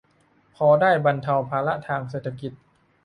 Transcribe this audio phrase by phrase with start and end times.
[0.55, 2.51] พอได้บรรเทาภาระทางเศรษฐกิจ